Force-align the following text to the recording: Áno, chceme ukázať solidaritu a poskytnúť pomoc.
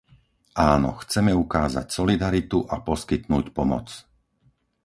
Áno, 0.73 0.91
chceme 1.05 1.29
ukázať 1.43 1.85
solidaritu 1.97 2.59
a 2.65 2.75
poskytnúť 2.89 3.45
pomoc. 3.57 3.87